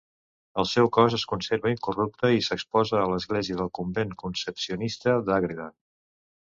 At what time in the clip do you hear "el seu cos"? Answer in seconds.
0.61-1.17